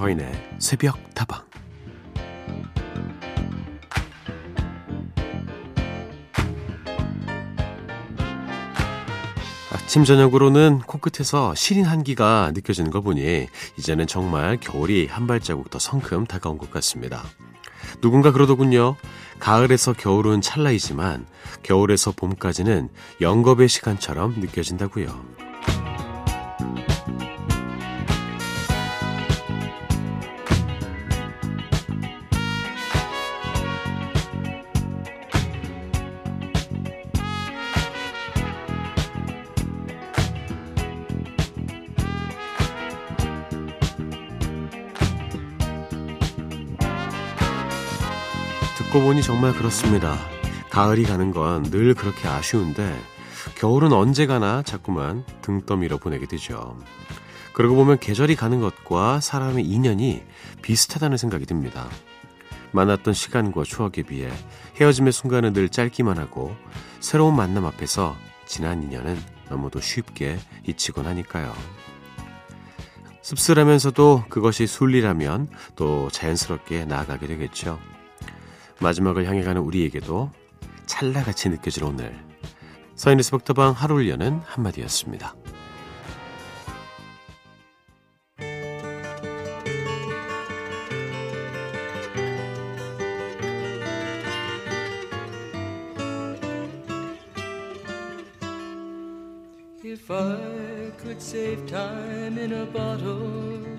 서인의 0.00 0.32
새벽 0.58 0.96
다방 1.14 1.44
아침 9.70 10.04
저녁으로는 10.04 10.78
코끝에서 10.86 11.54
시린 11.54 11.84
한기가 11.84 12.50
느껴지는 12.54 12.90
걸 12.90 13.02
보니 13.02 13.48
이제는 13.78 14.06
정말 14.06 14.56
겨울이 14.58 15.06
한 15.06 15.26
발자국 15.26 15.68
더 15.68 15.78
성큼 15.78 16.24
다가온 16.24 16.56
것 16.56 16.70
같습니다. 16.70 17.22
누군가 18.00 18.32
그러더군요. 18.32 18.96
가을에서 19.38 19.92
겨울은 19.92 20.40
찰나이지만 20.40 21.26
겨울에서 21.62 22.12
봄까지는 22.12 22.88
영겁의 23.20 23.68
시간처럼 23.68 24.40
느껴진다고요. 24.40 25.39
듣고 49.00 49.04
보니 49.04 49.22
정말 49.22 49.52
그렇습니다. 49.54 50.18
가을이 50.68 51.04
가는 51.04 51.30
건 51.32 51.62
늘 51.70 51.94
그렇게 51.94 52.28
아쉬운데 52.28 52.94
겨울은 53.56 53.92
언제 53.92 54.26
가나 54.26 54.62
자꾸만 54.62 55.24
등 55.40 55.62
떠밀어 55.62 55.96
보내게 55.96 56.26
되죠. 56.26 56.76
그러고 57.54 57.76
보면 57.76 57.98
계절이 57.98 58.36
가는 58.36 58.60
것과 58.60 59.20
사람의 59.20 59.64
인연이 59.64 60.22
비슷하다는 60.62 61.16
생각이 61.16 61.46
듭니다. 61.46 61.88
만났던 62.72 63.14
시간과 63.14 63.64
추억에 63.64 64.02
비해 64.06 64.30
헤어짐의 64.80 65.12
순간은 65.12 65.54
늘 65.54 65.68
짧기만 65.68 66.18
하고 66.18 66.54
새로운 67.00 67.34
만남 67.36 67.64
앞에서 67.64 68.16
지난 68.46 68.82
인연은 68.82 69.18
너무도 69.48 69.80
쉽게 69.80 70.38
잊히곤 70.66 71.06
하니까요. 71.06 71.54
씁쓸하면서도 73.22 74.24
그것이 74.28 74.66
순리라면 74.66 75.48
또 75.76 76.08
자연스럽게 76.10 76.84
나아가게 76.84 77.26
되겠죠. 77.26 77.78
마지막을 78.80 79.26
향해 79.26 79.42
가는 79.42 79.60
우리에게도 79.60 80.30
찰나같이 80.86 81.48
느껴질 81.50 81.84
오늘 81.84 82.18
서인의 82.96 83.22
스벅터방 83.22 83.72
하루를 83.72 84.08
여는 84.08 84.40
한마디였습니다. 84.44 85.34
If 99.82 100.10
I 100.10 100.92
could 100.98 101.20
save 101.20 101.66
time 101.66 102.38
in 102.38 102.52
a 102.52 102.66
bottle 102.66 103.69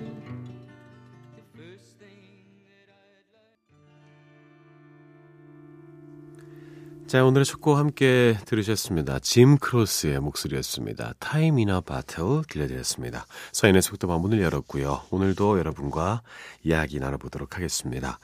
자, 7.12 7.22
오늘의 7.26 7.44
첫 7.44 7.60
곡 7.60 7.76
함께 7.76 8.38
들으셨습니다. 8.46 9.18
짐 9.18 9.58
크로스의 9.58 10.18
목소리였습니다. 10.20 11.12
타임 11.18 11.58
이나 11.58 11.82
바틀 11.82 12.42
들려드렸습니다. 12.48 13.26
서인의 13.52 13.82
속도방 13.82 14.22
문을 14.22 14.40
열었고요. 14.40 15.02
오늘도 15.10 15.58
여러분과 15.58 16.22
이야기 16.62 16.98
나눠보도록 17.00 17.56
하겠습니다. 17.56 18.18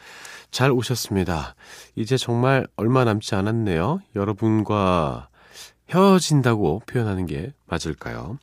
잘 0.50 0.70
오셨습니다. 0.70 1.54
이제 1.96 2.16
정말 2.16 2.66
얼마 2.76 3.04
남지 3.04 3.34
않았네요. 3.34 4.00
여러분과 4.16 5.28
헤어진다고 5.90 6.80
표현하는 6.86 7.26
게 7.26 7.52
맞을까요? 7.66 8.38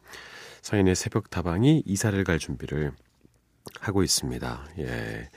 서인의 0.61 0.94
새벽 0.94 1.31
다방이 1.31 1.81
이사를 1.88 2.23
갈 2.23 2.38
준비를 2.38 2.91
하고 3.79 4.03
있습니다. 4.03 4.63
예. 4.78 5.28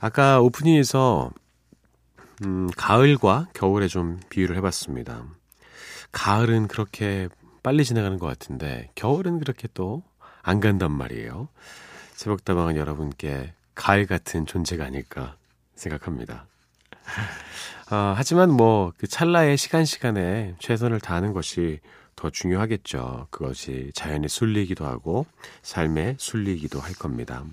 아까 0.00 0.40
오프닝에서 0.40 1.30
음, 2.44 2.68
가을과 2.76 3.48
겨울에 3.54 3.88
좀 3.88 4.20
비유를 4.28 4.56
해봤습니다. 4.56 5.24
가을은 6.12 6.68
그렇게 6.68 7.28
빨리 7.62 7.84
지나가는 7.84 8.18
것 8.18 8.26
같은데 8.26 8.90
겨울은 8.94 9.38
그렇게 9.38 9.68
또 9.74 10.02
안 10.42 10.60
간단 10.60 10.92
말이에요. 10.92 11.48
새벽다방은 12.14 12.76
여러분께 12.76 13.54
가을 13.74 14.06
같은 14.06 14.44
존재가 14.44 14.84
아닐까 14.84 15.36
생각합니다. 15.74 16.46
아, 17.90 18.14
하지만 18.16 18.50
뭐 18.50 18.92
그 18.98 19.06
찰나의 19.06 19.56
시간 19.56 19.84
시간에 19.84 20.54
최선을 20.58 21.00
다하는 21.00 21.32
것이 21.32 21.80
더 22.16 22.30
중요하겠죠. 22.30 23.28
그것이 23.30 23.90
자연의 23.94 24.28
순리이기도 24.28 24.84
하고 24.84 25.26
삶의 25.62 26.16
순리이기도 26.18 26.80
할 26.80 26.92
겁니다. 26.94 27.44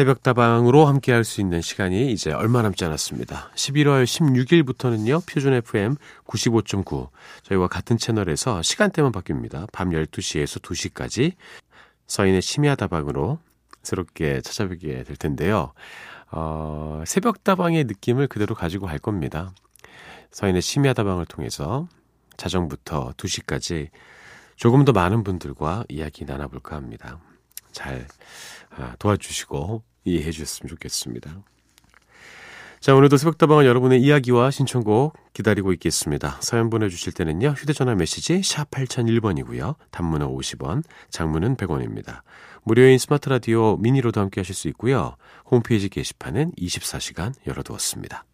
새벽다방으로 0.00 0.86
함께 0.86 1.12
할 1.12 1.24
수 1.24 1.42
있는 1.42 1.60
시간이 1.60 2.10
이제 2.10 2.32
얼마 2.32 2.62
남지 2.62 2.82
않았습니다. 2.86 3.50
11월 3.54 4.04
16일부터는요, 4.04 5.26
표준 5.28 5.52
FM 5.52 5.96
95.9. 6.26 7.10
저희와 7.42 7.68
같은 7.68 7.98
채널에서 7.98 8.62
시간대만 8.62 9.12
바뀝니다. 9.12 9.70
밤 9.72 9.90
12시에서 9.90 10.62
2시까지 10.62 11.34
서인의 12.06 12.40
심야다방으로 12.40 13.40
새롭게 13.82 14.40
찾아뵙게 14.40 15.02
될 15.02 15.16
텐데요. 15.16 15.74
어, 16.30 17.02
새벽다방의 17.06 17.84
느낌을 17.84 18.26
그대로 18.28 18.54
가지고 18.54 18.86
갈 18.86 18.98
겁니다. 18.98 19.52
서인의 20.30 20.62
심야다방을 20.62 21.26
통해서 21.26 21.88
자정부터 22.38 23.12
2시까지 23.18 23.90
조금 24.56 24.86
더 24.86 24.92
많은 24.92 25.24
분들과 25.24 25.84
이야기 25.90 26.24
나눠볼까 26.24 26.74
합니다. 26.74 27.18
잘 27.72 28.06
아, 28.70 28.96
도와주시고 28.98 29.89
이해해 30.04 30.30
주셨으면 30.30 30.68
좋겠습니다. 30.68 31.42
자, 32.80 32.94
오늘도 32.94 33.18
새벽다방은 33.18 33.66
여러분의 33.66 34.00
이야기와 34.00 34.50
신청곡 34.50 35.14
기다리고 35.34 35.74
있겠습니다. 35.74 36.38
사연 36.40 36.70
보내주실 36.70 37.12
때는요, 37.12 37.48
휴대전화 37.50 37.94
메시지 37.94 38.42
샵 38.42 38.70
8001번이고요. 38.70 39.74
단문은 39.90 40.26
50원, 40.28 40.82
장문은 41.10 41.56
100원입니다. 41.56 42.22
무료인 42.62 42.96
스마트 42.96 43.28
라디오 43.28 43.76
미니로도 43.76 44.20
함께 44.20 44.40
하실 44.40 44.54
수 44.54 44.68
있고요. 44.68 45.16
홈페이지 45.50 45.90
게시판은 45.90 46.52
24시간 46.52 47.34
열어두었습니다. 47.46 48.24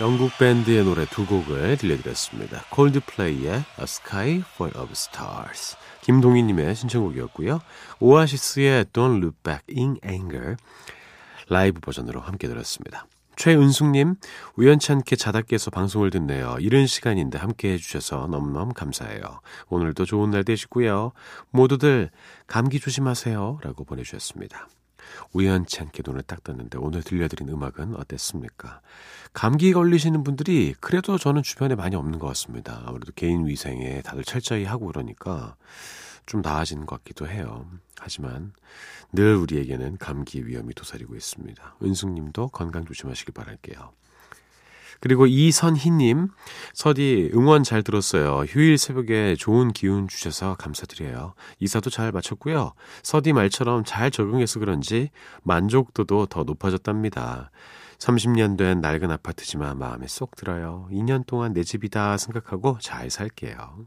영국 0.00 0.36
밴드의 0.38 0.84
노래 0.84 1.04
두 1.04 1.26
곡을 1.26 1.76
들려드렸습니다. 1.76 2.64
콜드플레이의 2.70 3.52
A 3.52 3.64
Sky 3.80 4.42
Full 4.54 4.76
of 4.76 4.90
Stars 4.92 5.76
김동희님의 6.00 6.74
신청곡이었고요. 6.74 7.60
오아시스의 8.00 8.86
Don't 8.86 9.18
Look 9.18 9.36
Back 9.44 9.62
in 9.76 9.98
Anger 10.04 10.56
라이브 11.48 11.80
버전으로 11.80 12.20
함께 12.20 12.48
들었습니다. 12.48 13.06
최은숙님, 13.36 14.16
우연치 14.56 14.92
않게 14.92 15.16
자다 15.16 15.42
깨서 15.42 15.70
방송을 15.70 16.10
듣네요. 16.10 16.56
이른 16.60 16.86
시간인데 16.86 17.38
함께 17.38 17.72
해주셔서 17.72 18.28
너무너무 18.28 18.72
감사해요. 18.74 19.40
오늘도 19.68 20.04
좋은 20.04 20.30
날 20.30 20.44
되시고요. 20.44 21.12
모두들 21.50 22.10
감기 22.46 22.80
조심하세요. 22.80 23.60
라고 23.62 23.84
보내주셨습니다. 23.84 24.68
우연치 25.32 25.80
않게 25.80 26.02
눈을 26.04 26.22
딱 26.22 26.44
떴는데 26.44 26.78
오늘 26.78 27.02
들려드린 27.02 27.48
음악은 27.48 27.96
어땠습니까? 27.96 28.80
감기 29.32 29.72
걸리시는 29.72 30.24
분들이 30.24 30.74
그래도 30.80 31.18
저는 31.18 31.42
주변에 31.42 31.74
많이 31.74 31.96
없는 31.96 32.18
것 32.18 32.26
같습니다. 32.28 32.82
아무래도 32.86 33.12
개인 33.14 33.46
위생에 33.46 34.02
다들 34.02 34.24
철저히 34.24 34.64
하고 34.64 34.86
그러니까 34.86 35.56
좀 36.26 36.42
나아지는 36.42 36.86
것 36.86 36.96
같기도 36.98 37.28
해요. 37.28 37.66
하지만 37.98 38.52
늘 39.12 39.36
우리에게는 39.36 39.98
감기 39.98 40.46
위험이 40.46 40.74
도사리고 40.74 41.14
있습니다. 41.14 41.76
은숙님도 41.82 42.48
건강 42.48 42.84
조심하시길 42.84 43.34
바랄게요. 43.34 43.92
그리고 45.02 45.26
이선희님, 45.26 46.28
서디 46.74 47.32
응원 47.34 47.64
잘 47.64 47.82
들었어요. 47.82 48.44
휴일 48.46 48.78
새벽에 48.78 49.34
좋은 49.34 49.72
기운 49.72 50.06
주셔서 50.06 50.54
감사드려요. 50.54 51.34
이사도 51.58 51.90
잘 51.90 52.12
마쳤고요. 52.12 52.72
서디 53.02 53.32
말처럼 53.32 53.82
잘 53.84 54.12
적응해서 54.12 54.60
그런지 54.60 55.10
만족도도 55.42 56.26
더 56.26 56.44
높아졌답니다. 56.44 57.50
30년 57.98 58.56
된 58.56 58.80
낡은 58.80 59.10
아파트지만 59.10 59.76
마음에 59.76 60.06
쏙 60.06 60.36
들어요. 60.36 60.88
2년 60.92 61.26
동안 61.26 61.52
내 61.52 61.64
집이다 61.64 62.16
생각하고 62.16 62.78
잘 62.80 63.10
살게요. 63.10 63.86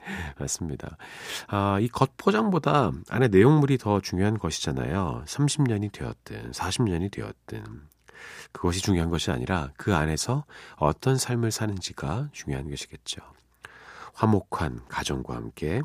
맞습니다. 0.40 0.96
아, 1.46 1.78
이 1.80 1.86
겉 1.88 2.16
포장보다 2.16 2.90
안에 3.08 3.28
내용물이 3.28 3.78
더 3.78 4.00
중요한 4.00 4.36
것이잖아요. 4.36 5.22
30년이 5.28 5.92
되었든 5.92 6.50
40년이 6.50 7.12
되었든 7.12 7.64
그것이 8.52 8.80
중요한 8.80 9.10
것이 9.10 9.30
아니라 9.30 9.70
그 9.76 9.94
안에서 9.94 10.44
어떤 10.76 11.16
삶을 11.16 11.50
사는지가 11.50 12.30
중요한 12.32 12.70
것이겠죠. 12.70 13.20
화목한 14.14 14.86
가정과 14.88 15.34
함께 15.34 15.82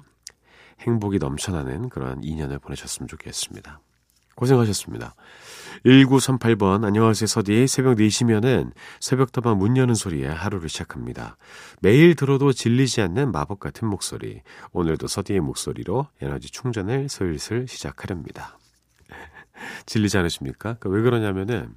행복이 0.80 1.20
넘쳐나는 1.20 1.90
그런 1.90 2.22
2년을 2.22 2.62
보내셨으면 2.62 3.08
좋겠습니다. 3.08 3.80
고생하셨습니다. 4.36 5.14
1938번 5.86 6.84
안녕하세요 6.84 7.28
서디 7.28 7.68
새벽 7.68 7.98
4시면은 7.98 8.72
새벽다방 9.00 9.58
문 9.58 9.78
여는 9.78 9.94
소리에 9.94 10.28
하루를 10.28 10.70
시작합니다. 10.70 11.38
매일 11.82 12.16
들어도 12.16 12.52
질리지 12.54 13.02
않는 13.02 13.32
마법 13.32 13.60
같은 13.60 13.88
목소리 13.88 14.42
오늘도 14.72 15.08
서디의 15.08 15.42
목소리로 15.42 16.08
에너지 16.22 16.50
충전을 16.50 17.10
슬슬 17.10 17.68
시작하렵니다. 17.68 18.58
질리지 19.86 20.18
않으십니까? 20.18 20.76
그러니까 20.80 20.90
왜 20.90 21.02
그러냐면은 21.02 21.76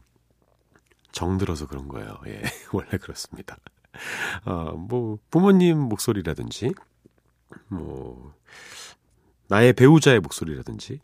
정들어서 1.15 1.67
그런 1.69 1.89
거예요. 1.89 2.19
예, 2.27 2.43
원래 2.73 2.99
그렇습니다. 2.99 3.57
어, 4.45 4.73
뭐 4.73 5.19
부모님 5.31 5.79
목소리라든지 5.79 6.75
뭐 7.69 8.35
나의 9.47 9.73
배우자의 9.73 10.21
목소리라든지 10.21 11.01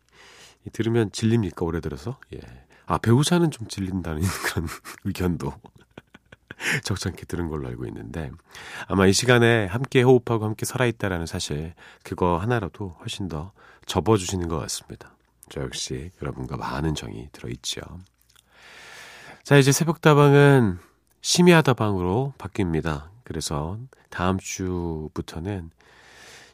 들으면 0.72 1.12
질립니까 1.12 1.64
오래 1.64 1.80
들어서? 1.80 2.18
예. 2.34 2.40
아 2.86 2.98
배우자는 2.98 3.52
좀 3.52 3.68
질린다는 3.68 4.20
그런 4.44 4.66
의견도 5.04 5.52
적잖게 6.82 7.26
들은 7.26 7.48
걸로 7.48 7.68
알고 7.68 7.86
있는데 7.86 8.32
아마 8.88 9.06
이 9.06 9.12
시간에 9.12 9.66
함께 9.66 10.02
호흡하고 10.02 10.44
함께 10.44 10.66
살아있다라는 10.66 11.26
사실 11.26 11.72
그거 12.02 12.36
하나라도 12.38 12.96
훨씬 13.00 13.28
더 13.28 13.52
접어주시는 13.86 14.48
것 14.48 14.58
같습니다. 14.58 15.14
저 15.48 15.60
역시 15.62 16.10
여러분과 16.20 16.56
많은 16.56 16.96
정이 16.96 17.28
들어있죠. 17.30 17.80
자 19.50 19.58
이제 19.58 19.72
새벽다방은 19.72 20.78
심야다방으로 21.22 22.34
바뀝니다. 22.38 23.08
그래서 23.24 23.78
다음 24.08 24.38
주부터는 24.38 25.72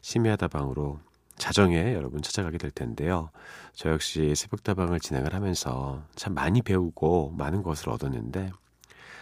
심야다방으로 0.01 0.99
자정에 1.37 1.93
여러분 1.93 2.23
찾아가게 2.23 2.57
될 2.57 2.71
텐데요. 2.71 3.29
저 3.75 3.91
역시 3.91 4.33
새벽다방을 4.33 4.99
진행을 4.99 5.35
하면서 5.35 6.01
참 6.15 6.33
많이 6.33 6.63
배우고 6.63 7.35
많은 7.37 7.61
것을 7.61 7.89
얻었는데 7.89 8.49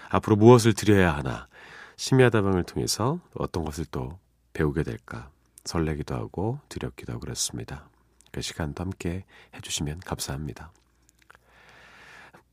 앞으로 0.07 0.37
무엇을 0.37 0.71
드려야 0.71 1.13
하나 1.13 1.49
심야다방을 1.97 2.63
통해서 2.63 3.19
어떤 3.33 3.65
것을 3.65 3.83
또 3.91 4.17
배우게 4.53 4.83
될까 4.83 5.29
설레기도 5.65 6.15
하고 6.15 6.59
두렵기도 6.69 7.11
하고 7.11 7.19
그렇습니다. 7.19 7.89
그 8.31 8.39
시간도 8.39 8.81
함께 8.81 9.25
해주시면 9.53 9.99
감사합니다. 10.05 10.71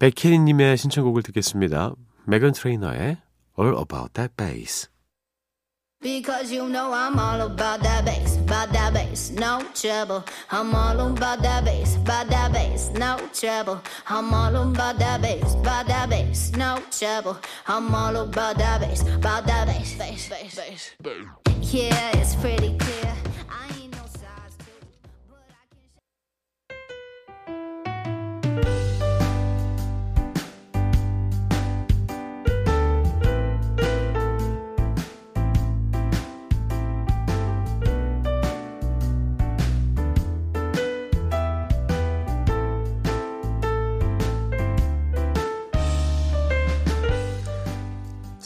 백혜리님의 0.03 0.77
신청곡을 0.79 1.23
듣겠습니다. 1.23 1.93
메건 2.27 2.51
트레이너의 2.51 3.19
All 3.57 3.77
About 3.79 4.13
That 4.15 4.35
Bass 4.37 4.89
Because 6.01 6.53
you 6.53 6.67
know 6.69 6.93
I'm 6.93 7.17
all 7.17 7.43
about 7.43 7.81
that 7.85 8.05
bass, 8.05 8.37
about 8.39 8.73
that 8.73 8.93
bass, 8.93 9.31
no 9.31 9.63
trouble. 9.73 10.25
I'm 10.51 10.75
all 10.75 10.99
about 10.99 11.41
that 11.43 11.65
bass, 11.65 11.95
about 11.95 12.29
that 12.31 12.51
bass, 12.53 12.91
no 12.99 13.17
trouble. 13.33 13.79
I'm 14.09 14.35
all 14.35 14.57
about 14.57 14.99
that 14.99 15.23
bass, 15.23 15.55
about 15.55 15.87
that 15.87 16.11
bass, 16.11 16.51
no 16.57 16.83
trouble. 16.91 17.37
I'm 17.69 17.95
all 17.95 18.17
about 18.17 18.59
that 18.59 18.81
bass, 18.81 19.03
about 19.03 19.47
that 19.47 19.69
bass, 19.69 19.95
bass, 19.95 20.29
bass, 20.29 20.57
bass. 20.57 20.91
Yeah, 21.73 22.19
it's 22.19 22.35
pretty 22.35 22.77
clear. 22.77 23.12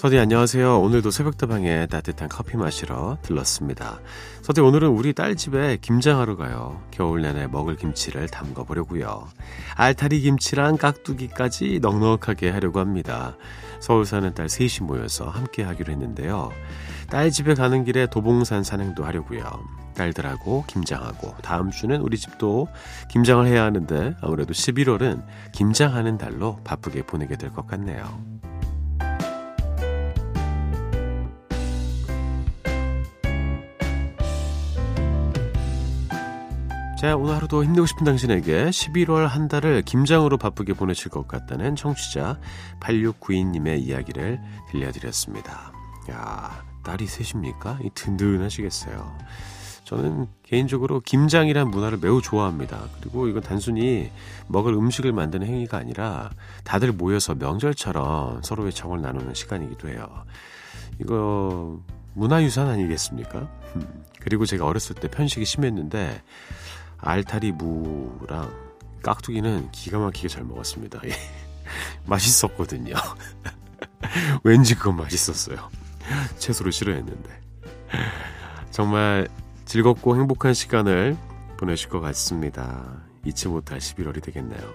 서디 0.07 0.21
안녕하세요. 0.21 0.83
오늘도 0.83 1.11
새벽다방에 1.11 1.87
따뜻한 1.87 2.29
커피 2.29 2.57
마시러 2.57 3.19
들렀습니다. 3.23 3.99
서디 4.43 4.61
오늘은 4.61 4.91
우리 4.91 5.13
딸 5.13 5.35
집에 5.35 5.79
김장하러 5.81 6.37
가요. 6.37 6.81
겨울 6.93 7.23
내내 7.23 7.49
먹을 7.49 7.75
김치를 7.75 8.29
담가 8.29 8.63
보려고요. 8.63 9.27
알타리 9.75 10.21
김치랑 10.21 10.77
깍두기까지 10.77 11.81
넉넉하게 11.83 12.51
하려고 12.51 12.79
합니다. 12.79 13.37
서울 13.81 14.07
사는 14.07 14.33
딸 14.33 14.49
셋이 14.49 14.87
모여서 14.87 15.29
함께 15.29 15.65
하기로 15.65 15.93
했는데요. 15.93 16.53
딸 17.11 17.33
집에 17.33 17.55
가는 17.55 17.83
길에 17.83 18.07
도봉산 18.07 18.63
산행도 18.63 19.05
하려고요. 19.05 19.43
딸들하고 19.97 20.67
김장하고 20.69 21.35
다음 21.43 21.73
주는 21.73 22.01
우리 22.01 22.17
집도 22.17 22.69
김장을 23.11 23.49
해야 23.49 23.65
하는데 23.65 24.15
아무래도 24.21 24.53
11월은 24.53 25.25
김장하는 25.51 26.17
달로 26.17 26.61
바쁘게 26.63 27.07
보내게 27.07 27.37
될 27.37 27.51
것 27.51 27.67
같네요. 27.67 28.46
자, 37.07 37.15
오늘 37.15 37.37
하루도 37.37 37.63
힘내고 37.63 37.87
싶은 37.87 38.03
당신에게 38.03 38.65
11월 38.65 39.29
한 39.29 39.47
달을 39.47 39.83
김장으로 39.83 40.39
바쁘게 40.39 40.73
보내실 40.73 41.09
것 41.09 41.29
같다는 41.29 41.77
청취자 41.77 42.41
8692님의 42.81 43.79
이야기를 43.79 44.41
들려드렸습니다. 44.73 45.71
야, 46.11 46.65
딸이 46.83 47.07
셋입니까? 47.07 47.79
이 47.85 47.91
든든하시겠어요. 47.95 49.19
저는 49.85 50.27
개인적으로 50.43 50.99
김장이란 50.99 51.71
문화를 51.71 51.99
매우 51.99 52.21
좋아합니다. 52.21 52.89
그리고 52.99 53.29
이건 53.29 53.41
단순히 53.41 54.11
먹을 54.49 54.75
음식을 54.75 55.13
만드는 55.13 55.47
행위가 55.47 55.79
아니라 55.79 56.31
다들 56.65 56.91
모여서 56.91 57.37
명절처럼 57.37 58.43
서로의 58.43 58.73
정을 58.73 59.01
나누는 59.01 59.33
시간이기도 59.33 59.91
해요. 59.91 60.25
이거 61.01 61.79
문화유산 62.15 62.67
아니겠습니까? 62.67 63.49
그리고 64.19 64.45
제가 64.45 64.67
어렸을 64.67 64.97
때 64.97 65.09
편식이 65.09 65.45
심했는데 65.45 66.21
알타리 66.99 67.53
무랑 67.53 68.53
깍두기는 69.03 69.71
기가 69.71 69.99
막히게 69.99 70.29
잘 70.29 70.45
먹었습니다. 70.45 71.01
예. 71.05 71.11
맛있었거든요. 72.07 72.95
왠지 74.45 74.75
그건 74.75 74.97
맛있었어요. 74.97 75.71
채소를 76.39 76.73
싫어했는데. 76.73 77.41
정말 78.71 79.29
즐겁고 79.65 80.17
행복한 80.17 80.55
시간을 80.55 81.17
보내실 81.59 81.89
것 81.89 82.01
같습니다. 82.01 83.03
잊지 83.25 83.49
못할 83.49 83.79
11월이 83.79 84.23
되겠네요. 84.23 84.75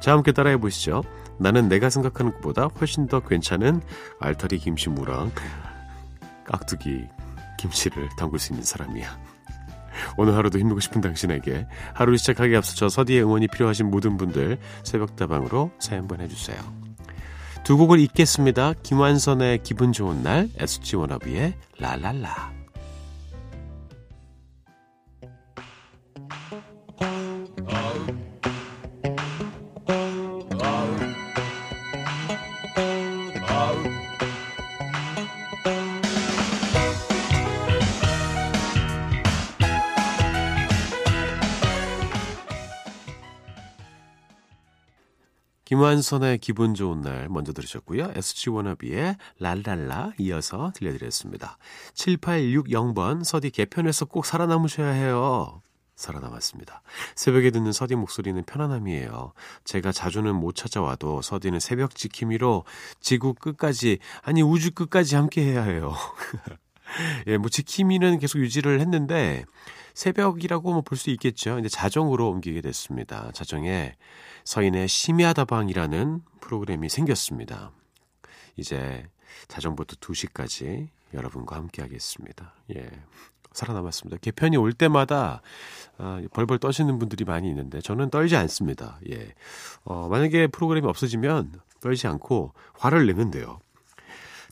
자, 0.00 0.12
함께 0.12 0.32
따라해 0.32 0.56
보시죠. 0.56 1.02
나는 1.38 1.68
내가 1.68 1.90
생각하는 1.90 2.32
것보다 2.34 2.66
훨씬 2.66 3.06
더 3.06 3.20
괜찮은 3.20 3.80
알타리 4.20 4.58
김치 4.58 4.88
무랑 4.88 5.32
깍두기 6.44 7.06
김치를 7.58 8.08
담글 8.16 8.38
수 8.38 8.52
있는 8.52 8.64
사람이야. 8.64 9.18
오늘 10.16 10.34
하루도 10.34 10.58
힘내고 10.58 10.80
싶은 10.80 11.00
당신에게 11.00 11.66
하루를 11.94 12.18
시작하기 12.18 12.56
앞서 12.56 12.74
저 12.74 12.88
서디의 12.88 13.22
응원이 13.22 13.48
필요하신 13.48 13.90
모든 13.90 14.16
분들 14.16 14.58
새벽다방으로 14.84 15.70
사연 15.78 16.08
보내주세요. 16.08 16.58
두 17.64 17.76
곡을 17.76 18.00
읽겠습니다. 18.00 18.72
김완선의 18.82 19.62
기분 19.62 19.92
좋은 19.92 20.22
날, 20.22 20.48
SG 20.58 20.96
워너비의 20.96 21.54
라랄라. 21.78 22.57
김완선의 45.68 46.38
기분 46.38 46.72
좋은 46.72 47.02
날 47.02 47.28
먼저 47.28 47.52
들으셨고요. 47.52 48.12
SG 48.14 48.48
워너비의 48.48 49.18
랄랄라 49.38 50.14
이어서 50.16 50.72
들려드렸습니다. 50.74 51.58
7860번 51.92 53.22
서디 53.22 53.50
개편에서 53.50 54.06
꼭 54.06 54.24
살아남으셔야 54.24 54.88
해요. 54.88 55.60
살아남았습니다. 55.94 56.80
새벽에 57.16 57.50
듣는 57.50 57.72
서디 57.72 57.96
목소리는 57.96 58.42
편안함이에요. 58.44 59.34
제가 59.64 59.92
자주는 59.92 60.34
못 60.34 60.54
찾아와도 60.54 61.20
서디는 61.20 61.60
새벽 61.60 61.94
지킴이로 61.94 62.64
지구 63.00 63.34
끝까지, 63.34 63.98
아니 64.22 64.40
우주 64.40 64.70
끝까지 64.70 65.16
함께 65.16 65.42
해야 65.42 65.64
해요. 65.64 65.92
예, 67.26 67.36
뭐 67.36 67.48
지킴이는 67.48 68.18
계속 68.18 68.38
유지를 68.38 68.80
했는데 68.80 69.44
새벽이라고 69.94 70.70
뭐 70.72 70.82
볼 70.82 70.96
수 70.96 71.10
있겠죠. 71.10 71.54
근데 71.56 71.68
자정으로 71.68 72.28
옮기게 72.30 72.60
됐습니다. 72.60 73.30
자정에 73.32 73.94
서인의 74.44 74.88
심야다방이라는 74.88 76.22
프로그램이 76.40 76.88
생겼습니다. 76.88 77.72
이제 78.56 79.06
자정부터 79.48 79.96
2시까지 79.96 80.88
여러분과 81.14 81.56
함께 81.56 81.82
하겠습니다. 81.82 82.54
예. 82.76 82.88
살아남았습니다. 83.52 84.18
개편이 84.18 84.56
올 84.56 84.72
때마다 84.72 85.40
아, 85.96 86.22
벌벌 86.32 86.58
떠시는 86.58 86.98
분들이 86.98 87.24
많이 87.24 87.48
있는데 87.48 87.80
저는 87.80 88.10
떨지 88.10 88.36
않습니다. 88.36 89.00
예. 89.10 89.34
어, 89.84 90.06
만약에 90.08 90.46
프로그램이 90.48 90.86
없어지면 90.86 91.60
떨지 91.80 92.06
않고 92.06 92.52
화를 92.74 93.06
내면 93.06 93.30
돼요. 93.30 93.58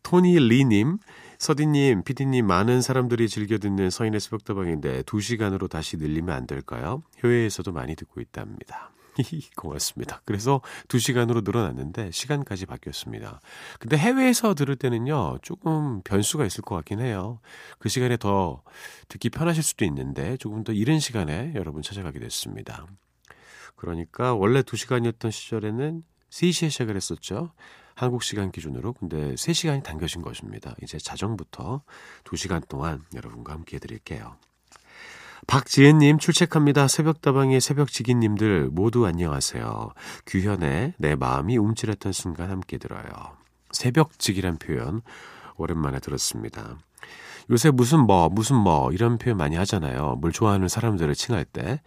토니 0.06 0.38
리님, 0.38 0.98
서디님, 1.38 2.04
피디님 2.04 2.46
많은 2.46 2.80
사람들이 2.80 3.28
즐겨 3.28 3.58
듣는 3.58 3.90
서인의 3.90 4.20
새벽다방인데 4.20 5.02
2시간으로 5.02 5.68
다시 5.68 5.96
늘리면 5.96 6.32
안 6.32 6.46
될까요? 6.46 7.02
효회에서도 7.24 7.72
많이 7.72 7.96
듣고 7.96 8.20
있답니다. 8.20 8.92
고맙습니다. 9.56 10.22
그래서 10.24 10.60
2시간으로 10.86 11.42
늘어났는데 11.42 12.12
시간까지 12.12 12.66
바뀌었습니다. 12.66 13.40
근데 13.80 13.96
해외에서 13.96 14.54
들을 14.54 14.76
때는요, 14.76 15.38
조금 15.42 16.02
변수가 16.02 16.46
있을 16.46 16.62
것 16.62 16.76
같긴 16.76 17.00
해요. 17.00 17.40
그 17.80 17.88
시간에 17.88 18.16
더 18.16 18.62
듣기 19.08 19.30
편하실 19.30 19.64
수도 19.64 19.84
있는데 19.86 20.36
조금 20.36 20.62
더 20.62 20.72
이른 20.72 21.00
시간에 21.00 21.50
여러분 21.56 21.82
찾아가게 21.82 22.20
됐습니다. 22.20 22.86
그러니까 23.74 24.34
원래 24.34 24.62
2시간이었던 24.62 25.32
시절에는 25.32 26.04
3시에 26.30 26.70
시작을 26.70 26.94
했었죠. 26.94 27.50
한국 27.96 28.22
시간 28.22 28.52
기준으로. 28.52 28.92
근데 28.92 29.34
3시간이 29.34 29.82
당겨진 29.82 30.20
것입니다. 30.20 30.74
이제 30.82 30.98
자정부터 30.98 31.82
2시간 32.24 32.68
동안 32.68 33.02
여러분과 33.14 33.54
함께 33.54 33.76
해드릴게요. 33.76 34.36
박지혜님 35.46 36.18
출첵합니다. 36.18 36.88
새벽다방의 36.88 37.60
새벽지기님들 37.60 38.68
모두 38.70 39.06
안녕하세요. 39.06 39.92
규현의 40.26 40.94
내 40.98 41.14
마음이 41.14 41.56
움찔했던 41.56 42.12
순간 42.12 42.50
함께 42.50 42.76
들어요. 42.76 43.02
새벽지기란 43.72 44.58
표현 44.58 45.00
오랜만에 45.56 45.98
들었습니다. 45.98 46.78
요새 47.50 47.70
무슨 47.70 48.00
뭐 48.00 48.28
무슨 48.28 48.56
뭐 48.56 48.92
이런 48.92 49.16
표현 49.16 49.38
많이 49.38 49.56
하잖아요. 49.56 50.16
뭘 50.20 50.32
좋아하는 50.32 50.68
사람들을 50.68 51.14
칭할 51.14 51.46
때 51.46 51.80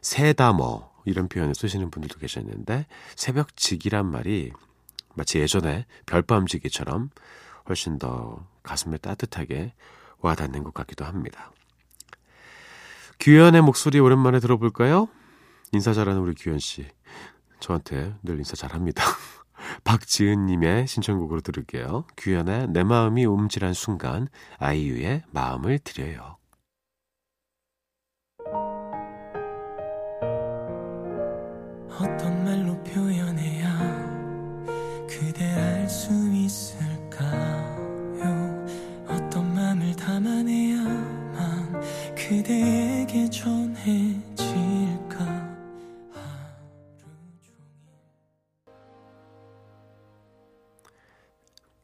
새다 0.00 0.54
뭐 0.54 0.90
이런 1.04 1.28
표현을 1.28 1.54
쓰시는 1.54 1.90
분들도 1.90 2.18
계셨는데 2.18 2.86
새벽지기란 3.14 4.10
말이 4.10 4.52
마치 5.14 5.38
예전에 5.38 5.86
별밤지기처럼 6.06 7.10
훨씬 7.68 7.98
더 7.98 8.46
가슴에 8.62 8.96
따뜻하게 8.98 9.74
와닿는 10.18 10.62
것 10.64 10.72
같기도 10.74 11.04
합니다. 11.04 11.52
규현의 13.20 13.62
목소리 13.62 14.00
오랜만에 14.00 14.40
들어볼까요? 14.40 15.08
인사 15.72 15.92
잘하는 15.92 16.20
우리 16.20 16.34
규현 16.34 16.58
씨. 16.58 16.86
저한테 17.60 18.14
늘 18.22 18.38
인사 18.38 18.56
잘합니다. 18.56 19.04
박지은님의 19.84 20.88
신청곡으로 20.88 21.40
들을게요. 21.40 22.04
규현의 22.16 22.68
내 22.68 22.82
마음이 22.82 23.24
움찔한 23.24 23.74
순간, 23.74 24.28
아이유의 24.58 25.22
마음을 25.30 25.78
드려요. 25.78 26.36
어떤 32.00 32.41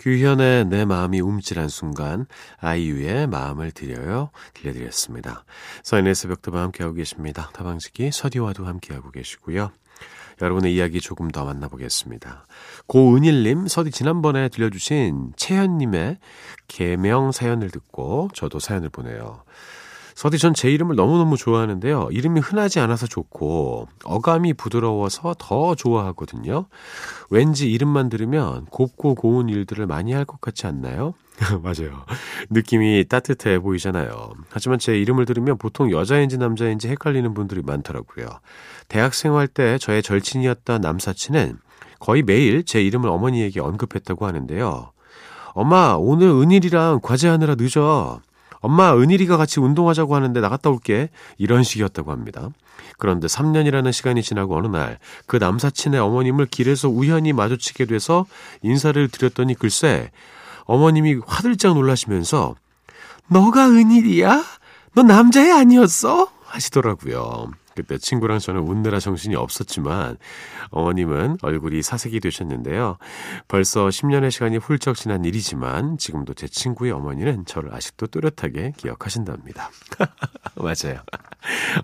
규현의 0.09 0.65
내 0.65 0.87
마음이 0.87 1.21
움찔한 1.21 1.69
순간 1.69 2.25
아이유의 2.61 3.27
마음을 3.27 3.73
드려요 3.73 4.31
들려드렸습니다. 4.55 5.45
서인의 5.83 6.15
새벽도방 6.15 6.63
함께하고 6.63 6.95
계십니다. 6.95 7.51
다방지기 7.53 8.11
서디와도 8.13 8.65
함께하고 8.65 9.11
계시고요. 9.11 9.71
여러분의 10.41 10.75
이야기 10.75 11.03
조금 11.03 11.31
더 11.31 11.45
만나보겠습니다. 11.45 12.47
고은일님, 12.87 13.69
서디 13.69 13.91
지난번에 13.91 14.49
들려주신 14.49 15.35
채연님의 15.37 16.17
개명 16.69 17.31
사연을 17.31 17.71
듣고 17.71 18.31
저도 18.33 18.61
사연을 18.61 18.89
보내요. 18.89 19.43
서디 20.19 20.37
전 20.39 20.53
제 20.53 20.69
이름을 20.73 20.97
너무너무 20.97 21.37
좋아하는데요. 21.37 22.09
이름이 22.11 22.41
흔하지 22.41 22.81
않아서 22.81 23.07
좋고 23.07 23.87
어감이 24.03 24.55
부드러워서 24.55 25.37
더 25.39 25.77
좋아하거든요. 25.77 26.67
왠지 27.31 27.71
이름만 27.71 28.09
들으면 28.09 28.65
곱고 28.67 29.15
고운 29.15 29.49
일들을 29.49 29.87
많이 29.87 30.13
할 30.13 30.25
것 30.25 30.41
같지 30.41 30.67
않나요? 30.67 31.15
맞아요. 31.63 32.05
느낌이 32.51 33.05
따뜻해 33.09 33.61
보이잖아요. 33.61 34.33
하지만 34.51 34.81
제 34.81 34.99
이름을 34.99 35.25
들으면 35.25 35.57
보통 35.57 35.93
여자인지 35.93 36.37
남자인지 36.37 36.89
헷갈리는 36.89 37.33
분들이 37.33 37.63
많더라고요. 37.63 38.27
대학생 38.89 39.37
활 39.37 39.47
때 39.47 39.79
저의 39.79 40.03
절친이었던 40.03 40.81
남사친은 40.81 41.59
거의 42.01 42.25
매일 42.25 42.65
제 42.65 42.83
이름을 42.83 43.09
어머니에게 43.09 43.61
언급했다고 43.61 44.27
하는데요. 44.27 44.91
엄마, 45.55 45.95
오늘 45.97 46.29
은일이랑 46.31 47.01
과제하느라 47.03 47.55
늦어. 47.57 48.21
엄마, 48.61 48.95
은일이가 48.97 49.37
같이 49.37 49.61
운동하자고 49.61 50.15
하는데 50.15 50.41
나갔다 50.41 50.71
올게. 50.71 51.11
이런 51.37 51.63
식이었다고 51.63 52.11
합니다. 52.13 52.49
그런데 52.99 53.27
3년이라는 53.29 53.93
시간이 53.93 54.23
지나고 54.23 54.57
어느 54.57 54.67
날 54.67 54.99
그 55.27 55.37
남사친의 55.37 56.01
어머님을 56.01 56.47
길에서 56.47 56.89
우연히 56.89 57.33
마주치게 57.33 57.85
돼서 57.87 58.27
인사를 58.63 59.09
드렸더니 59.09 59.55
글쎄 59.55 60.11
어머님이 60.65 61.21
화들짝 61.27 61.75
놀라시면서 61.75 62.55
너가 63.29 63.69
은일이야? 63.69 64.43
너 64.95 65.03
남자애 65.03 65.51
아니었어? 65.51 66.29
하시더라고요. 66.47 67.51
그때 67.83 67.99
친구랑 67.99 68.39
저는 68.39 68.63
웃느라 68.63 69.01
정신이 69.01 69.35
없었지만 69.37 70.17
어머님은 70.71 71.39
얼굴이 71.43 71.83
사색이 71.83 72.21
되셨는데요. 72.21 72.99
벌써 73.49 73.87
10년의 73.89 74.31
시간이 74.31 74.57
훌쩍 74.59 74.95
지난 74.97 75.25
일이지만 75.25 75.99
지금도 75.99 76.35
제 76.35 76.47
친구의 76.49 76.93
어머니는 76.93 77.47
저를 77.47 77.75
아직도 77.75 78.09
뚜렷하게 78.09 78.73
기억하신답니다. 78.77 79.71
맞아요. 80.57 81.01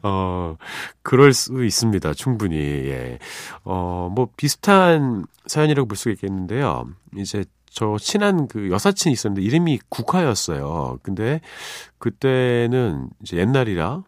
어, 0.02 0.56
그럴 1.02 1.32
수 1.32 1.64
있습니다. 1.64 2.14
충분히. 2.14 2.56
예. 2.56 3.18
어, 3.64 4.10
뭐 4.14 4.28
비슷한 4.36 5.24
사연이라고 5.46 5.88
볼 5.88 5.96
수 5.96 6.10
있겠는데요. 6.10 6.88
이제 7.16 7.44
저 7.70 7.96
친한 7.98 8.46
그 8.48 8.70
여사친이 8.70 9.12
있었는데 9.12 9.42
이름이 9.46 9.80
국화였어요. 9.88 10.98
근데 11.02 11.40
그때는 11.98 13.08
이제 13.22 13.36
옛날이라 13.36 14.02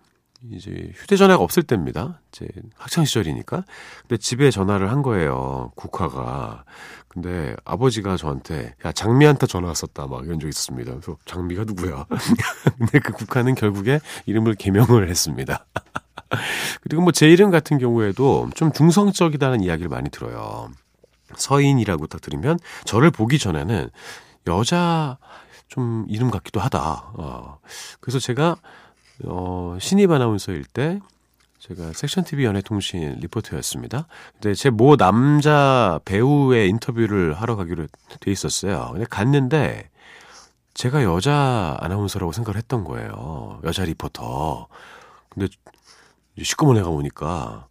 이제 0.53 0.91
휴대전화가 0.95 1.43
없을 1.43 1.63
때입니다. 1.63 2.21
제 2.31 2.47
학창 2.77 3.05
시절이니까. 3.05 3.65
근데 4.03 4.17
집에 4.17 4.51
전화를 4.51 4.91
한 4.91 5.03
거예요. 5.03 5.73
국화가. 5.77 6.65
근데 7.09 7.57
아버지가 7.65 8.17
저한테 8.17 8.75
야 8.85 8.93
장미한테 8.93 9.47
전화 9.47 9.69
왔었다 9.69 10.07
막 10.07 10.25
이런 10.27 10.39
적 10.39 10.49
있었습니다. 10.49 10.93
그래서 10.93 11.17
장미가 11.25 11.65
누구야? 11.65 12.07
근데 12.79 12.99
그 12.99 13.13
국화는 13.13 13.55
결국에 13.55 14.01
이름을 14.27 14.55
개명을 14.55 15.09
했습니다. 15.09 15.65
그리고 16.83 17.03
뭐 17.03 17.13
제 17.13 17.29
이름 17.31 17.51
같은 17.51 17.79
경우에도 17.79 18.51
좀 18.55 18.73
중성적이다는 18.73 19.63
이야기를 19.63 19.89
많이 19.89 20.11
들어요. 20.11 20.69
서인이라고 21.37 22.07
딱 22.07 22.21
들으면 22.21 22.59
저를 22.85 23.11
보기 23.11 23.39
전에는 23.39 23.91
여자 24.47 25.19
좀 25.69 26.05
이름 26.09 26.31
같기도 26.31 26.61
하다. 26.61 27.13
어. 27.15 27.59
그래서 28.01 28.19
제가 28.19 28.57
어, 29.25 29.77
신입 29.81 30.11
아나운서일 30.11 30.65
때 30.65 31.01
제가 31.59 31.93
섹션 31.93 32.25
TV 32.25 32.45
연예통신 32.45 33.19
리포터였습니다. 33.21 34.07
근데 34.35 34.55
제 34.55 34.71
모 34.71 34.97
남자 34.97 35.99
배우의 36.05 36.69
인터뷰를 36.69 37.33
하러 37.35 37.57
가기로 37.57 37.87
돼 38.21 38.31
있었어요. 38.31 38.91
근데 38.93 39.07
갔는데 39.09 39.89
제가 40.75 41.03
여자 41.05 41.77
아나운서라고 41.81 42.33
생각을 42.33 42.59
했던 42.59 42.85
거예요. 42.85 43.61
여자 43.65 43.85
리포터. 43.85 44.69
근데 45.31 45.49
시꺼먼 46.41 46.77
애가 46.77 46.91
오니까 46.91 47.67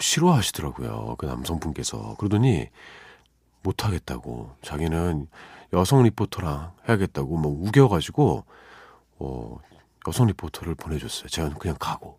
싫어하시더라고요. 0.00 1.14
그 1.18 1.26
남성분께서. 1.26 2.16
그러더니 2.18 2.68
못하겠다고. 3.62 4.50
자기는 4.62 5.28
여성 5.72 6.02
리포터랑 6.02 6.72
해야겠다고 6.88 7.36
뭐 7.36 7.52
우겨가지고, 7.68 8.44
어, 9.20 9.58
여성 10.06 10.26
리포터를 10.26 10.74
보내줬어요. 10.74 11.28
제가 11.28 11.50
그냥 11.54 11.76
가고. 11.78 12.18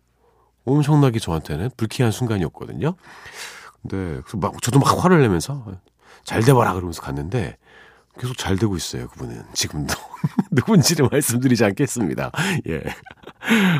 엄청나게 0.64 1.18
저한테는 1.18 1.70
불쾌한 1.76 2.12
순간이었거든요. 2.12 2.94
근데 3.82 4.20
막 4.34 4.60
저도 4.62 4.78
막 4.78 5.02
화를 5.02 5.20
내면서 5.22 5.64
잘 6.24 6.42
돼봐라 6.42 6.74
그러면서 6.74 7.00
갔는데 7.00 7.56
계속 8.18 8.36
잘 8.36 8.56
되고 8.56 8.76
있어요. 8.76 9.08
그분은 9.08 9.42
지금도 9.54 9.94
누군지를 10.52 11.08
말씀드리지 11.10 11.64
않겠습니다. 11.64 12.30
예. 12.68 12.82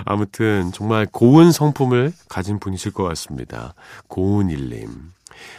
아무튼 0.07 0.73
정말 0.73 1.07
고운 1.11 1.53
성품을 1.53 2.13
가진 2.29 2.59
분이실 2.59 2.93
것 2.93 3.05
같습니다. 3.05 3.75
고운일님 4.09 5.13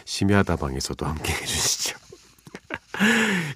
심야다방에서도 0.06 1.06
함께 1.06 1.34
해주시죠. 1.34 1.91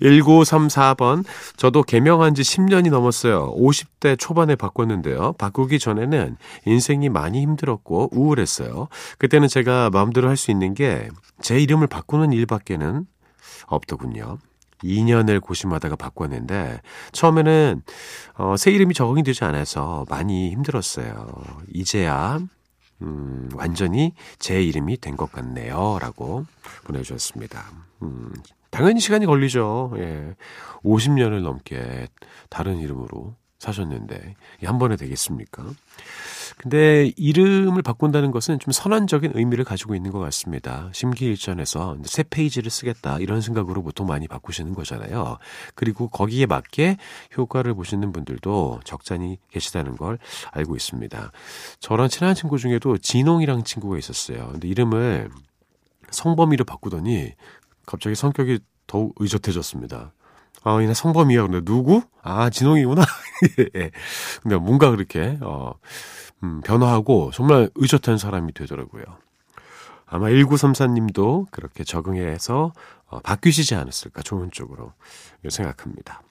1934번. 0.01 1.23
저도 1.57 1.83
개명한 1.83 2.35
지 2.35 2.41
10년이 2.41 2.89
넘었어요. 2.89 3.53
50대 3.55 4.17
초반에 4.19 4.55
바꿨는데요. 4.55 5.33
바꾸기 5.33 5.79
전에는 5.79 6.37
인생이 6.65 7.09
많이 7.09 7.41
힘들었고 7.41 8.09
우울했어요. 8.11 8.87
그때는 9.17 9.47
제가 9.47 9.89
마음대로 9.91 10.27
할 10.29 10.35
수 10.37 10.51
있는 10.51 10.73
게 10.73 11.09
제 11.41 11.59
이름을 11.59 11.87
바꾸는 11.87 12.31
일밖에는 12.33 13.05
없더군요. 13.67 14.37
2년을 14.83 15.41
고심하다가 15.41 15.95
바꿨는데 15.95 16.81
처음에는 17.11 17.81
어, 18.37 18.55
새 18.57 18.71
이름이 18.71 18.93
적응이 18.93 19.23
되지 19.23 19.43
않아서 19.45 20.05
많이 20.09 20.51
힘들었어요. 20.51 21.33
이제야 21.73 22.39
음, 23.01 23.49
완전히 23.53 24.13
제 24.39 24.61
이름이 24.63 24.97
된 24.97 25.15
것 25.17 25.31
같네요. 25.31 25.97
라고 26.01 26.45
보내주셨습니다. 26.85 27.65
음, 28.03 28.31
당연히 28.75 29.00
시간이 29.00 29.25
걸리죠. 29.25 29.94
예. 29.96 30.36
50년을 30.84 31.41
넘게 31.41 32.10
다른 32.50 32.77
이름으로 32.77 33.34
사셨는데 33.58 34.36
한 34.65 34.77
번에 34.77 34.98
되겠습니까? 34.98 35.63
근데 36.58 37.10
이름을 37.15 37.82
바꾼다는 37.82 38.32
것은 38.32 38.60
좀 38.60 38.74
선언적인 38.74 39.32
의미를 39.34 39.63
가지고 39.63 39.96
있는 39.96 40.12
것 40.12 40.20
같습니다. 40.20 40.89
심기일전에서 40.91 42.00
새 42.03 42.24
페이지를 42.24 42.70
쓰겠다 42.70 43.20
이런 43.20 43.39
생각으로 43.39 43.82
보통 43.82 44.08
많이 44.08 44.27
바꾸시는 44.27 44.74
거잖아요. 44.74 45.38
그리고 45.74 46.10
거기에 46.10 46.46
맞게 46.46 46.98
효과를 47.38 47.75
보시는 47.75 48.12
분들도 48.12 48.82
적잖이 48.84 49.39
계시다는 49.51 49.96
걸 49.96 50.20
알고 50.51 50.75
있습니다. 50.75 51.32
저랑 51.79 52.10
친한 52.10 52.36
친구 52.36 52.58
중에도 52.58 52.98
진홍이랑 52.98 53.63
친구가 53.63 53.98
있었어요. 53.98 54.50
근데 54.51 54.67
이름을 54.67 55.29
성범이로 56.12 56.65
바꾸더니 56.65 57.32
갑자기 57.86 58.15
성격이 58.15 58.60
더욱 58.88 59.15
의젓해졌습니다. 59.18 60.13
아, 60.63 60.82
이나 60.82 60.94
성범이야. 60.94 61.44
근데 61.44 61.62
누구? 61.62 62.01
아, 62.24 62.50
진홍이구나. 62.50 63.04
예. 63.75 63.92
근데 64.42 64.56
뭔가 64.58 64.89
그렇게, 64.92 65.38
어, 65.42 65.74
음, 66.44 66.62
변화하고 66.62 67.32
정말 67.34 67.70
의젓한 67.75 68.18
사람이 68.18 68.54
되더라고요. 68.54 69.04
아마 70.08 70.27
1934님도 70.27 71.48
그렇게 71.51 71.84
적응해서 71.84 72.74
어, 73.08 73.20
바뀌시지 73.20 73.75
않았을까, 73.75 74.22
좋은 74.24 74.50
쪽으로 74.51 74.94
생각합니다. 75.50 76.22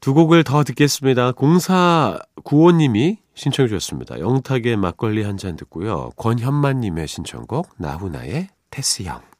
두 0.00 0.14
곡을 0.14 0.44
더 0.44 0.62
듣겠습니다. 0.64 1.32
0495님이 1.32 3.18
신청해 3.34 3.68
주셨습니다. 3.68 4.18
영탁의 4.20 4.76
막걸리 4.76 5.22
한 5.22 5.36
잔 5.36 5.56
듣고요. 5.56 6.10
권현만님의 6.16 7.08
신청곡, 7.08 7.74
나훈아의 7.78 8.48
테스형. 8.70 9.35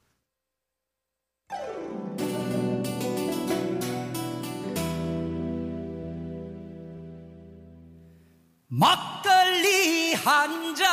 막걸리 8.68 10.14
한 10.14 10.74
잔. 10.74 10.86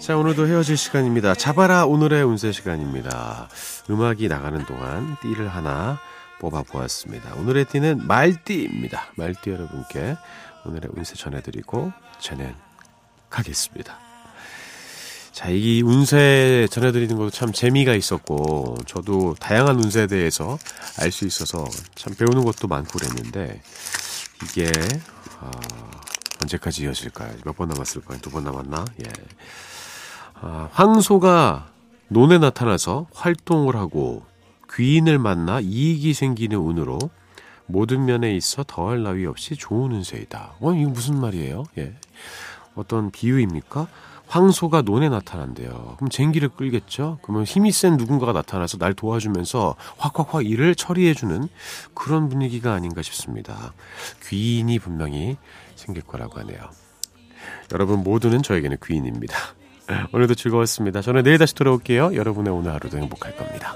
자, 0.00 0.16
오늘도 0.16 0.46
헤어질 0.46 0.76
시간입니다. 0.76 1.34
잡아라 1.34 1.84
오늘의 1.84 2.24
운세 2.24 2.52
시간입니다. 2.52 3.48
음악이 3.88 4.28
나가는 4.28 4.64
동안 4.66 5.16
띠를 5.20 5.48
하나 5.48 6.00
뽑아 6.40 6.62
보았습니다. 6.62 7.34
오늘의 7.34 7.66
띠는 7.66 8.06
말띠입니다. 8.06 9.12
말띠 9.16 9.50
여러분께 9.50 10.16
오늘의 10.64 10.90
운세 10.94 11.14
전해드리고 11.14 11.92
저는 12.20 12.54
가겠습니다. 13.30 13.98
자, 15.32 15.48
이 15.48 15.80
운세 15.82 16.68
전해드리는 16.70 17.16
것도 17.16 17.30
참 17.30 17.52
재미가 17.52 17.94
있었고, 17.94 18.76
저도 18.86 19.34
다양한 19.38 19.76
운세에 19.76 20.06
대해서 20.06 20.58
알 20.98 21.10
수 21.12 21.24
있어서 21.26 21.64
참 21.94 22.14
배우는 22.14 22.44
것도 22.44 22.68
많고 22.68 22.98
그랬는데, 22.98 23.62
이게, 24.44 24.70
어, 25.40 25.50
언제까지 26.42 26.82
이어질까요? 26.84 27.32
몇 27.44 27.56
번 27.56 27.68
남았을까요? 27.68 28.18
두 28.20 28.30
번 28.30 28.44
남았나? 28.44 28.84
예. 29.06 29.10
아, 30.42 30.68
황소가 30.72 31.68
논에 32.08 32.38
나타나서 32.38 33.06
활동을 33.14 33.76
하고 33.76 34.24
귀인을 34.74 35.18
만나 35.18 35.60
이익이 35.60 36.12
생기는 36.12 36.58
운으로 36.58 36.98
모든 37.70 38.04
면에 38.04 38.34
있어 38.36 38.64
더할 38.66 39.02
나위 39.02 39.26
없이 39.26 39.56
좋은 39.56 39.92
운세이다. 39.92 40.54
어, 40.60 40.72
이거 40.74 40.90
무슨 40.90 41.20
말이에요? 41.20 41.64
예. 41.78 41.94
어떤 42.74 43.10
비유입니까? 43.10 43.88
황소가 44.30 44.82
논에 44.82 45.08
나타난대요. 45.08 45.96
그럼 45.96 46.08
쟁기를 46.08 46.50
끌겠죠? 46.50 47.18
그러면 47.22 47.44
힘이 47.44 47.72
센 47.72 47.96
누군가가 47.96 48.32
나타나서 48.32 48.78
날 48.78 48.94
도와주면서 48.94 49.74
확확확 49.98 50.46
일을 50.46 50.76
처리해주는 50.76 51.48
그런 51.94 52.28
분위기가 52.28 52.72
아닌가 52.72 53.02
싶습니다. 53.02 53.74
귀인이 54.28 54.78
분명히 54.78 55.36
생길 55.74 56.04
거라고 56.04 56.38
하네요. 56.40 56.60
여러분 57.72 58.04
모두는 58.04 58.44
저에게는 58.44 58.76
귀인입니다. 58.84 59.36
오늘도 60.14 60.34
즐거웠습니다. 60.36 61.02
저는 61.02 61.24
내일 61.24 61.38
다시 61.38 61.54
돌아올게요. 61.56 62.14
여러분의 62.14 62.52
오늘 62.52 62.72
하루도 62.72 62.98
행복할 62.98 63.36
겁니다. 63.36 63.74